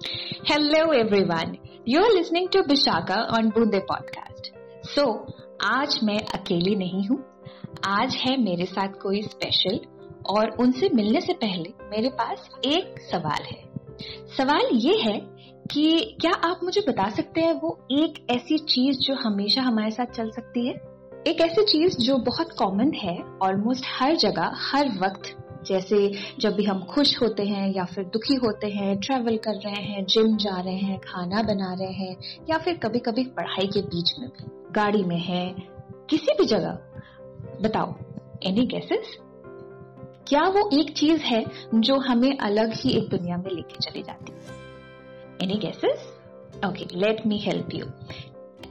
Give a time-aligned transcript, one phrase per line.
[0.00, 1.58] Hello everyone.
[1.84, 4.46] You're listening to Bishaka on Bunde podcast.
[4.94, 5.04] So,
[5.64, 7.18] आज मैं अकेली नहीं हूँ
[7.86, 9.78] आज है मेरे साथ कोई स्पेशल
[10.30, 13.58] और उनसे मिलने से पहले मेरे पास एक सवाल है
[14.36, 15.18] सवाल ये है
[15.72, 20.06] कि क्या आप मुझे बता सकते हैं वो एक ऐसी चीज़ जो हमेशा हमारे साथ
[20.06, 20.74] चल सकती है
[21.26, 26.64] एक ऐसी चीज़ जो बहुत कॉमन है ऑलमोस्ट हर जगह हर वक्त जैसे जब भी
[26.64, 30.60] हम खुश होते हैं या फिर दुखी होते हैं ट्रेवल कर रहे हैं जिम जा
[30.60, 32.16] रहे हैं, खाना बना रहे हैं,
[32.50, 35.54] या फिर कभी कभी पढ़ाई के बीच में भी, गाड़ी में है,
[36.10, 36.78] किसी भी जगह,
[37.62, 37.94] बताओ
[38.44, 39.16] एनी गैसेस
[40.28, 44.32] क्या वो एक चीज़ है जो हमें अलग ही एक दुनिया में लेके चली जाती
[44.32, 44.58] है?
[45.42, 46.06] Any guesses
[46.66, 47.86] okay let me help you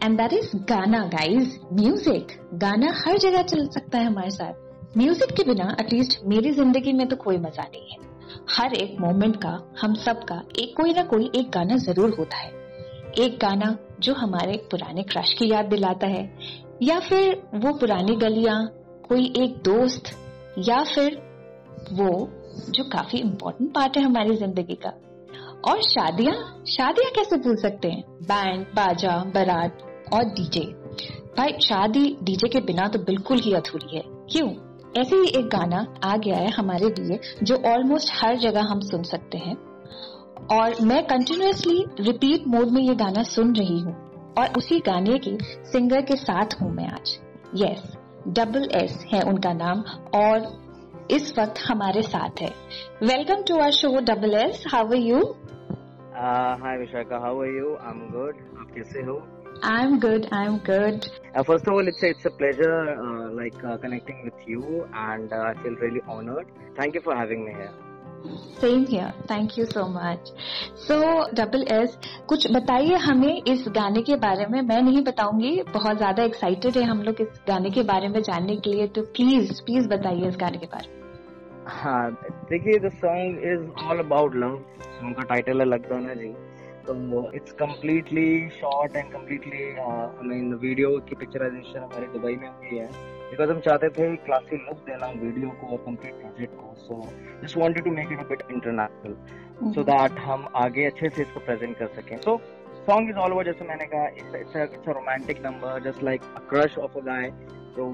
[0.03, 4.68] and that is गाना गाइज़ म्यूज़िक गाना हर जगह चल सकता है हमारे साथ.
[4.97, 7.97] म्यूज़िक के बिना एटलीस्ट मेरी ज़िंदगी में तो कोई मज़ा नहीं है।
[8.49, 9.49] हर एक मोमेंट का,
[9.81, 12.49] हम सब का एक कोई ना कोई एक गाना ज़रूर होता है।
[13.19, 16.23] एक गाना जो हमारे पुराने क्रश की याद दिलाता है,
[16.83, 18.65] या फिर वो पुरानी गलियाँ,
[19.09, 20.09] कोई एक दोस्त,
[20.59, 21.15] या फिर
[21.91, 22.09] वो
[22.69, 24.89] जो काफ़ी इम्पोर्टेंट पार्ट है हमारी ज़िंदगी का।
[25.71, 28.03] और शादियाँ शादियाँ कैसे भूल सकते हैं?
[28.23, 30.65] बैंड बाजा, बारात और डीजे
[31.37, 34.49] भाई, शादी डीजे के बिना तो बिल्कुल ही अधूरी है। क्यों?
[34.97, 39.03] ऐसे ही एक गाना आ गया है हमारे लिए, जो ऑलमोस्ट हर जगह हम सुन
[39.03, 39.55] सकते हैं।
[40.51, 43.93] और मैं कंटिन्यूसली रिपीट मोड में ये गाना सुन रही हूँ।
[44.39, 47.17] और उसी गाने की सिंगर के साथ हूँ मैं आज।
[47.55, 49.83] यस डबल एस है उनका नाम,
[50.15, 52.49] और इस वक्त हमारे साथ है।
[53.03, 55.19] Welcome to our show double S how are you
[56.61, 59.13] hi Vishakha how are you I am good आप कैसे हो?
[59.63, 60.27] I'm good.
[60.31, 61.07] I'm good.
[61.35, 64.87] Uh, first of all, it's a, it's a pleasure uh, like uh, connecting with you,
[64.93, 66.47] and uh, I feel really honored.
[66.77, 67.71] Thank you for having me here.
[68.61, 70.31] Same here thank you so much
[70.77, 70.95] so
[71.35, 71.97] double S
[72.29, 76.83] कुछ बताइए हमें इस गाने के बारे में मैं नहीं बताऊँगी बहुत ज़्यादा एक्साइटेड है
[76.89, 80.37] हम लोग इस गाने के बारे में जानने के लिए तो प्लीज़ प्लीज़ बताइए इस
[80.41, 82.11] गाने के बारे में हाँ
[82.49, 86.33] देखिए the song is all about love song का टाइटल है लगदाना जी
[86.87, 92.77] तो it's completely short and completely I mean video की पिक्चराइजेशन हमारे दुबई में हुई
[92.77, 92.87] है।
[93.31, 97.01] बिकॉज़ हम चाहते थे क्लासी लुक देना वीडियो को और कंप्लीट प्रोजेक्ट को so
[97.43, 101.39] just wanted to make it a bit international so that हम आगे अच्छे से इसको
[101.39, 102.37] प्रेजेंट कर सकें। So
[102.87, 106.39] song is all over जैसे मैंने कहा it's it's a romantic number just like a
[106.49, 107.31] crush of a guy
[107.77, 107.87] तो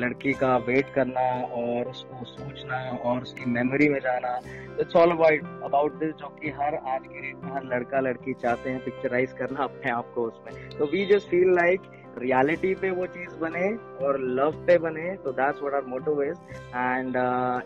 [0.00, 1.20] लड़की का वेट करना
[1.60, 4.36] और उसको सोचना और उसकी मेमोरी में जाना।
[4.80, 8.34] It's all about about this जो कि हर आज के डेट में हर लड़का लड़की
[8.34, 12.90] चाहते हैं पिक्चराइज करना अपने आप को उसमें। तो we just feel like reality पे
[12.90, 13.68] वो चीज़ बने
[14.06, 16.38] और लव पे बने तो that's what our motto is
[16.76, 17.16] and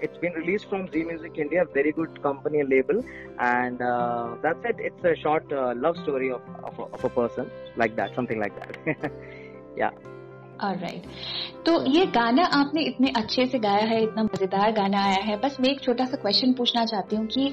[0.05, 3.79] it's been release from Zee music India very good company label and
[4.45, 5.53] that's it it's a short
[5.85, 9.11] love story of of a person like that something like that
[9.79, 9.91] yeah
[10.63, 11.03] right
[11.67, 15.57] तो ये गाना आपने इतने अच्छे से गाया है, इतना मज़ेदार गाना आया है। बस
[15.61, 17.53] मैं एक छोटा सा क्वेश्चन पूछना चाहती हूँ कि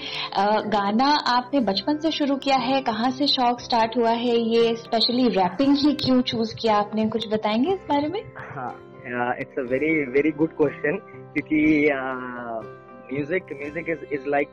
[0.69, 5.27] गाना आपने बचपन से शुरू किया है, कहाँ से शौक स्टार्ट हुआ है, ये स्पेशली
[5.29, 7.07] रैपिंग ही क्यों चूज़ किया आपने?
[7.09, 8.19] कुछ बताएँगे इस बारे में?
[9.39, 10.97] It's a very very good question
[11.33, 11.61] क्योंकि
[13.13, 14.49] music music is is like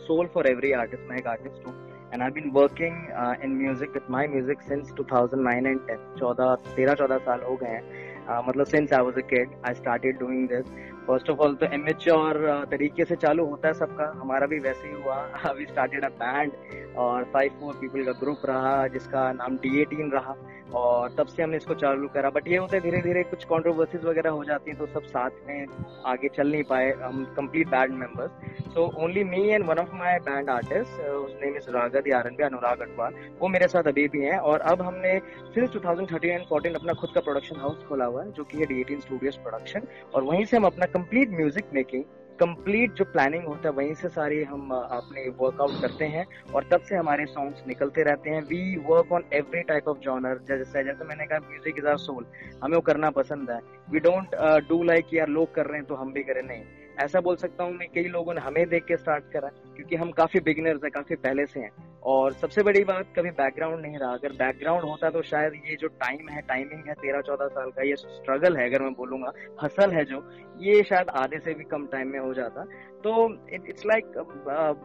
[0.00, 1.74] soul for every artist मैं एक आर्टिस्ट हूँ।
[2.12, 6.56] And I've been working uh, in music with my music since 2009 and 10 14
[6.76, 7.82] 13 14 साल हो गए हैं
[8.28, 10.66] uh, मतलब since I was a kid I started doing this
[11.06, 14.88] first of all तो amateur uh, तरीके से चालू होता है सबका। हमारा भी वैसे
[14.88, 15.16] ही हुआ।
[15.58, 16.52] वी स्टार्टेड अ बैंड
[16.96, 20.34] और फाइव फोर पीपल का ग्रुप रहा जिसका नाम डी एटीन रहा
[20.74, 24.04] और तब से हमने इसको चालू करा। बट ये होता है धीरे धीरे कुछ कॉन्ट्रोवर्सीज
[24.04, 25.66] वगैरह हो जाती हैं तो सब साथ में
[26.06, 30.18] आगे चल नहीं पाए। हम complete band members so only me and one of my
[30.28, 31.00] band artist
[31.42, 35.18] name is रागत यारन अनुराग अटवाल वो मेरे साथ अभी भी हैं और अब हमने
[35.54, 38.66] सिंस 2013 एंड 14 अपना खुद का प्रोडक्शन हाउस खोला हुआ है जो कि है
[38.66, 42.02] डी एटीन स्टूडियोज प्रोडक्शन और वहीं से हम अपना कंप्लीट म्यूज़िक मेकिंग
[42.38, 46.24] कंप्लीट जो प्लानिंग होता है, वहीं से सारे हम अपने वर्कआउट करते हैं
[46.54, 50.40] और तब से हमारे सॉन्ग्स निकलते रहते हैं। We work on every type of genre
[50.48, 52.26] जैसे जैसे मैंने कहा म्यूज़िक इज़ आर सोल
[52.62, 53.58] हमें वो करना पसंद है।
[53.90, 54.34] वी डोंट
[54.68, 56.64] डू लाइक यार लोग कर रहे हैं तो हम भी करें। नहीं।
[57.00, 60.10] ऐसा बोल सकता हूँ मैं, कई लोगों ने हमें देख के स्टार्ट करा, क्योंकि हम
[60.12, 61.70] काफ़ी बिगिनर्स हैं, काफ़ी पहले से हैं।
[62.04, 65.88] और सबसे बड़ी बात, कभी बैकग्राउंड नहीं रहा। अगर बैकग्राउंड होता तो शायद ये जो
[66.00, 69.32] टाइम है टाइमिंग है तेरह चौदह साल का, ये स्ट्रगल है, अगर मैं बोलूँगा
[69.62, 70.22] हसल है जो,
[70.60, 72.64] ये शायद आधे से भी कम टाइम में हो जाता।
[73.04, 73.12] तो
[73.54, 74.16] it's like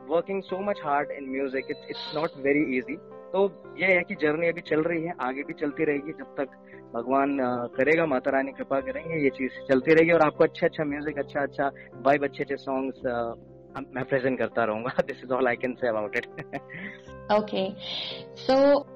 [0.09, 2.97] working so much hard in music it's it's not very easy
[3.31, 3.41] तो
[3.77, 7.37] ये है कि जर्नी अभी चल रही है, आगे भी चलती रहेगी, जब तक भगवान
[7.75, 11.41] करेगा, माता रानी कृपा करेंगे, ये चीज़ चलती रहेगी और आपको अच्छा अच्छा म्यूज़िक अच्छा
[11.41, 11.71] अच्छा
[12.05, 13.05] वाइब अच्छे अच्छे सॉन्ग्स
[13.95, 16.25] मैं प्रेजेंट करता रहूँगा। This is all I can say about it
[17.31, 17.69] okay
[18.39, 18.53] so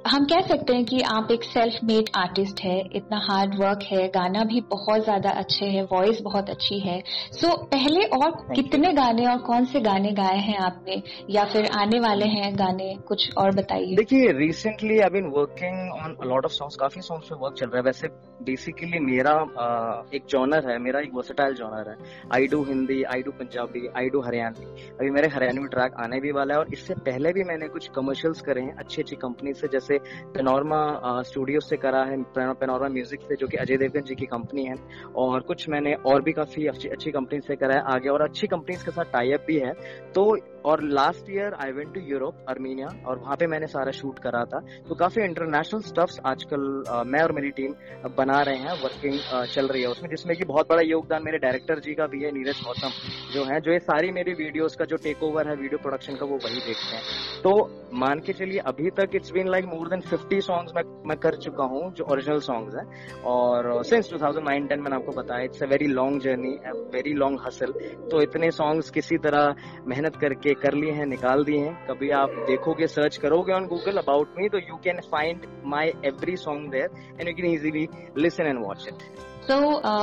[0.08, 4.08] हम कह सकते हैं कि आप एक सेल्फ मेड आर्टिस्ट है इतना हार्ड वर्क है
[4.08, 7.00] गाना भी बहुत ज़्यादा अच्छे है वॉइस बहुत अच्छी है।
[7.32, 11.02] सो so, पहले और Thank कितने गाने और कौन से गाने गाए हैं आपने?
[11.30, 12.94] या फिर आने वाले हैं गाने?
[13.08, 17.36] कुछ और बताइए। देखिए recently I been working on lot of songs काफ़ी सॉन्ग्स पे
[17.36, 18.08] वर्क चल रहा है। वैसे
[18.44, 21.96] बेसिकली मेरा uh, एक जॉनर है मेरा एक वर्सेटाइल जॉनर है।
[22.36, 26.32] I do Hindi I do Punjabi I do Haryanvi अभी मेरे हरियाणवी ट्रैक आने भी
[26.32, 27.88] वाला है और इससे पहले भी मैंने कुछ
[28.24, 29.98] कमर्शियल्स करे हैं अच्छी अच्छी कंपनी से, जैसे
[30.34, 34.66] पेनोरमा स्टूडियो से करा है पेनोरमा म्यूज़िक से, जो कि अजय देवगन जी की कंपनी
[34.66, 34.76] है।
[35.16, 38.48] और कुछ मैंने और भी काफ़ी अच्छी अच्छी कंपनी से करा है। आगे और अच्छी
[38.48, 39.74] कंपनीज़ के साथ टाइप भी है।
[40.16, 40.24] तो
[40.66, 44.44] और last year I went to Europe Armenia और वहाँ पे मैंने सारा शूट करा
[44.46, 46.62] था। तो काफ़ी इंटरनेशनल स्टफ्स आजकल
[47.08, 47.74] मैं और मेरी टीम
[48.18, 51.80] बना रहे हैं वर्किंग चल रही है उसमें, जिसमें कि बहुत बड़ा योगदान मेरे डायरेक्टर
[51.80, 52.92] जी का भी है, नीरज गौतम
[53.34, 56.26] जो है, जो ये सारी मेरी वीडियोस का जो टेक ओवर है वीडियो प्रोडक्शन का,
[56.26, 57.54] वो वही देखते हैं। तो
[57.96, 61.36] मान के चलिए, अभी तक it's been like more than fifty songs मैं मैं कर
[61.38, 65.44] चुका हूँ, जो ओरिजिनल सॉन्ग्स हैं। और since two thousand nine ten मैंने आपको बताया
[65.44, 66.56] it's a very long journey
[66.94, 67.72] very long hustle
[68.12, 69.56] तो इतने सॉन्ग्स किसी तरह
[69.88, 73.98] मेहनत करके कर लिए हैं निकाल दिए हैं। कभी आप देखोगे सर्च करोगे ऑन गूगल
[73.98, 76.90] अबाउट मी तो you can find my every song there
[77.20, 79.04] and you can easily listen and watch it
[79.44, 79.58] so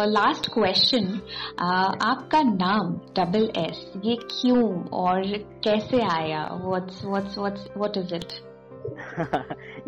[0.05, 1.07] last question
[2.03, 5.23] आपका नाम डबल एस ये क्यों और
[5.65, 6.45] कैसे आया?
[6.65, 8.39] What's what's what's what is it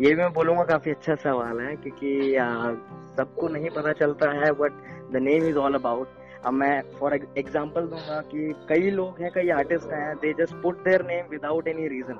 [0.01, 2.73] ये मैं बोलूँगा काफ़ी अच्छा सवाल है क्योंकि uh,
[3.17, 4.83] सबको नहीं पता चलता है what
[5.13, 6.07] the name is all about
[6.45, 10.83] अब मैं फॉर एग्ज़ाम्पल दूँगा कि कई लोग हैं, कई आर्टिस्ट हैं they just put
[10.83, 12.19] their name without any reason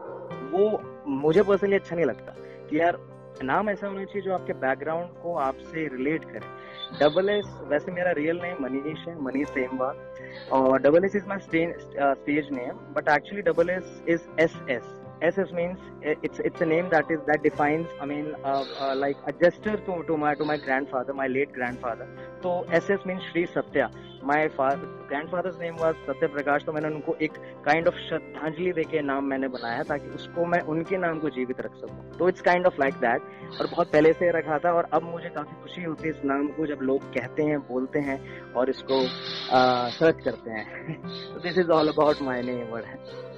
[0.51, 0.81] वो
[1.17, 2.35] मुझे पर्सनली अच्छा नहीं लगता
[2.69, 2.97] कि यार,
[3.43, 6.51] नाम ऐसा होना चाहिए जो आपके बैकग्राउंड को आपसे रिलेट करे।
[6.99, 11.39] डबल एस वैसे मेरा रियल नेम मनीष है, मनीष सेमवाल और double S is my
[11.39, 16.89] stage name but actually double S is S S SS means it's it's a name
[16.89, 20.45] that is that defines I mean uh, uh, like a gesture to to my to
[20.45, 22.07] my grandfather my late grandfather
[22.43, 23.89] तो SS means Shri Satya
[24.23, 29.01] my father grandfather's name was Satya Prakash तो मैंने उनको एक kind of श्रद्धांजलि देके
[29.01, 32.67] नाम मैंने बनाया ताकि उसको मैं उनके नाम को जीवित रख सकूँ तो it's kind
[32.67, 36.07] of like that और बहुत पहले से रखा था और अब मुझे काफ़ी खुशी होती
[36.07, 38.19] है इस नाम को जब लोग कहते हैं बोलते हैं
[38.53, 39.03] और इसको
[39.99, 41.01] सर्च करते हैं
[41.43, 43.31] this is all about my name word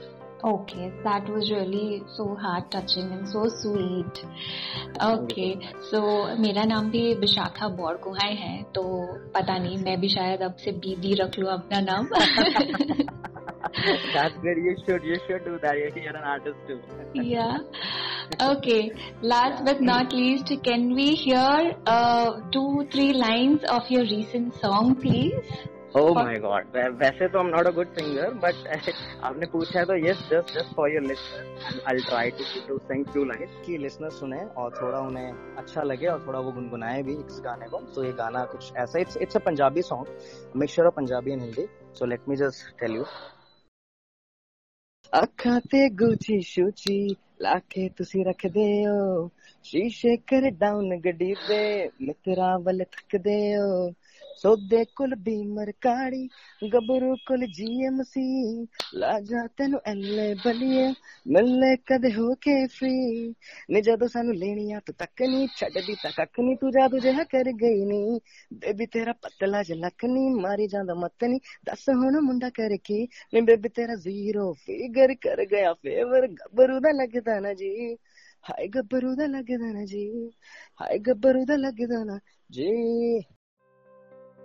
[0.43, 4.25] Okay, that was really so heart touching and so sweet.
[5.01, 5.57] Okay,
[5.89, 6.01] so
[6.39, 8.83] मेरा नाम भी विशाखा बौड़गुहाई है तो
[9.35, 12.09] पता नहीं मैं भी शायद अब से बीदी रख लूँ अपना नाम
[14.13, 14.57] That's good.
[14.65, 15.03] You should.
[15.03, 15.77] You should do that.
[15.77, 16.79] You're an artist too.
[17.13, 17.57] yeah.
[18.41, 18.91] Okay.
[19.21, 24.95] Last but not least, can we hear uh, two, three lines of your recent song,
[24.95, 25.57] please?
[25.94, 26.76] Oh my God.
[26.98, 28.54] वैसे तो I'm not a good singer, but
[29.22, 33.04] आपने पूछा है तो yes, just just for your listeners, I'll try to to sing
[33.14, 37.14] few lines कि listeners सुने और थोड़ा उन्हें अच्छा लगे और थोड़ा वो गुनगुनाए भी
[37.14, 40.06] इस गाने को तो ये गाना कुछ ऐसा it's it's a Punjabi song,
[40.54, 41.66] mixture of Punjabi and Hindi.
[41.92, 43.04] So let me just tell you.
[45.12, 49.30] ਅੱਖਾਂ ਤੇ ਗੁੱਚੀ ਸ਼ੂਚੀ ਲਾ ਕੇ ਤੁਸੀਂ ਰੱਖਦੇ ਹੋ
[49.62, 53.90] ਸ਼ੀਸ਼ੇ ਕਰ ਡਾਊਨ ਗੱਡੀ ਦੇ ਮਿੱਤਰਾਂ ਵੱਲ ਥੱਕਦੇ ਹੋ
[54.35, 56.27] ਸੋਦੇ ਕੁਲ ਬੀਮਰ ਕਾੜੀ,
[56.73, 60.93] ਗੱਭਰੂ ਕੁਲ ਜੀਐਮਸੀ ਲਾ ਜਾ ਤੈਨੂੰ ਐਲੇ ਬਲੀਏ
[61.27, 63.29] ਮਿਲਲੇ ਕਦੇ ਹੋ ਕੇ ਫ੍ਰੀ
[63.71, 67.51] ਨੇ ਜਦੋਂ ਸਾਨੂੰ ਲੈਣੀਆਂ ਤੂੰ ਤੱਕ ਨਹੀਂ ਛੱਡਦੀ ਤਾਂ ਕੱਖ ਨਹੀਂ ਤੂੰ ਜਾਦੂ ਜਿਹਾ ਕਰ
[67.51, 68.19] ਗਈ ਨਹੀਂ
[68.53, 73.07] ਬੇਬੀ ਤੇਰਾ ਪਤਲਾ ਜਿਹਾ ਲੱਕ ਨਹੀਂ ਮਾਰੀ ਜਾਂਦਾ ਮਤ ਨਹੀਂ ਦੱਸ ਹੁਣ ਮੁੰਡਾ ਕਰ ਕੀ?
[73.33, 77.95] ਨੇ ਬੇਬੀ ਤੇਰਾ ਜ਼ੀਰੋ ਫਿਗਰ ਕਰ ਗਿਆ ਫੇਵਰ ਗੱਭਰੂ ਦਾ ਲੱਗਦਾ ਨਾ ਜੀ।
[78.49, 80.29] ਹਾਏ ਗੱਭਰੂ ਦਾ ਲੱਗਦਾ ਨਾ ਜੀ।
[80.81, 82.19] ਹਾਏ ਗੱਭਰੂ ਦਾ ਲੱਗਦਾ ਨਾ
[82.51, 83.19] ਜੀ।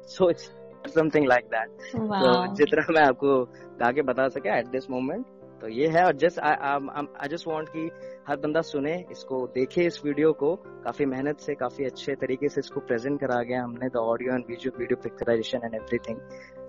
[0.08, 0.50] So it's
[0.94, 3.42] something like that तो जितना मैं आपको
[3.80, 5.26] गा के बता सके एट दिस मोमेंट
[5.60, 7.90] तो ये है और जस्ट आई जस्ट वांट कि
[8.28, 10.54] हर बंदा सुने इसको देखे इस वीडियो को।
[10.84, 14.44] काफ़ी मेहनत से काफ़ी अच्छे तरीके से इसको प्रेजेंट करा गया हमने the audio and
[14.48, 16.18] video video picturization and everything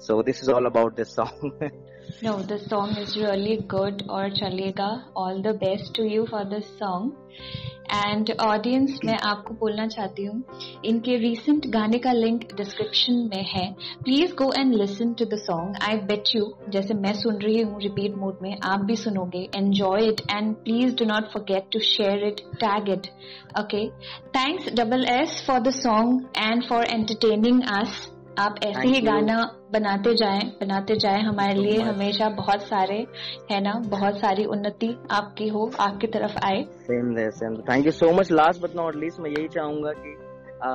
[0.08, 1.64] so this is all about this song
[2.24, 6.78] no this song is really good और चलेगा। All the best to you for this
[6.80, 7.12] song
[7.94, 10.44] and audience मैं आपको बोलना चाहती हूँ,
[10.86, 13.66] इनके recent गाने का लिंक डिस्क्रिप्शन में है।
[14.04, 17.82] Please go and listen to the song I bet you जैसे मैं सुन रही हूँ
[17.82, 22.28] रिपीट मोड में, आप भी सुनोगे। Enjoy it and please do not forget to share
[22.28, 23.08] it tag it
[23.60, 23.88] okay
[24.38, 28.08] thanks double S for the song and for entertaining us
[28.40, 29.38] आप ऐसे ही गाना
[29.74, 33.08] बनाते जाएँ बनाते जाएँ हमारे लिए हमेशा बहुत सारे
[33.52, 38.12] है ना बहुत सारी उन्नति आपकी हो आपकी तरफ़ आए। Same same thank you so
[38.12, 40.16] much last but not least मैं यही चाहूँगा कि
[40.64, 40.70] आ,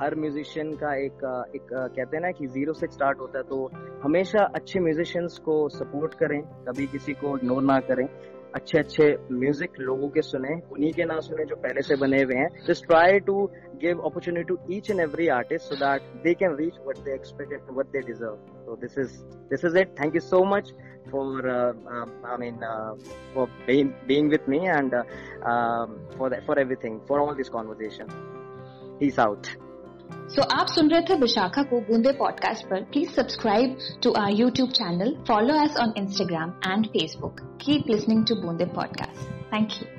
[0.00, 1.24] हर म्यूजिशियन का एक
[1.56, 3.70] एक कहते हैं ना कि ज़ीरो से स्टार्ट होता है तो
[4.02, 8.06] हमेशा अच्छे म्यूजिशियंस को सपोर्ट करें कभी किसी को इग्नोर ना करें।
[8.54, 12.36] अच्छे अच्छे म्यूज़िक लोगों के सुने उन्हीं के ना सुने जो पहले से बने हुए
[12.36, 13.44] हैं just try to
[13.82, 17.52] give opportunity to each and every artist so that they can reach what they expect
[17.52, 20.72] and what they deserve so this is this is it thank you so much
[23.66, 25.02] being being with me and uh,
[25.44, 28.08] um, for that for everything for all this conversation.
[28.98, 29.56] Peace out.
[30.06, 34.70] So, आप सुन रहे थे विशाखा को Boonde podcast पर। Please subscribe to our YouTube
[34.70, 39.95] channel follow us on Instagram and Facebook keep listening to Boonde podcast thank you